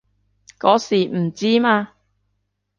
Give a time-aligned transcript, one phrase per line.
[0.57, 1.91] 嗰時唔知嘛